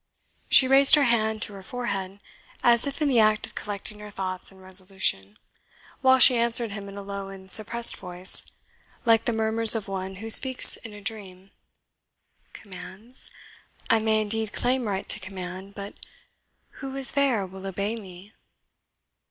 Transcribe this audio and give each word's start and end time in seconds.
She 0.49 0.67
raised 0.67 0.95
her 0.95 1.03
hand 1.03 1.43
to 1.43 1.53
her 1.53 1.61
forehead, 1.61 2.21
as 2.63 2.87
if 2.87 3.03
in 3.03 3.07
the 3.07 3.19
act 3.19 3.45
of 3.45 3.53
collecting 3.53 3.99
her 3.99 4.09
thoughts 4.09 4.51
and 4.51 4.59
resolution, 4.59 5.37
while 6.01 6.17
she 6.17 6.37
answered 6.37 6.71
him 6.71 6.89
in 6.89 6.97
a 6.97 7.03
low 7.03 7.27
and 7.29 7.51
suppressed 7.51 7.95
voice, 7.97 8.41
like 9.05 9.25
the 9.25 9.31
murmurs 9.31 9.75
of 9.75 9.87
one 9.87 10.15
who 10.15 10.31
speaks 10.31 10.75
in 10.77 10.93
a 10.93 11.01
dream 11.01 11.51
"Commands? 12.51 13.29
I 13.91 13.99
may 13.99 14.21
indeed 14.21 14.53
claim 14.53 14.87
right 14.87 15.07
to 15.07 15.19
command, 15.19 15.75
but 15.75 15.93
who 16.79 16.95
is 16.95 17.11
there 17.11 17.45
will 17.45 17.67
obey 17.67 17.95
me!" 17.95 18.33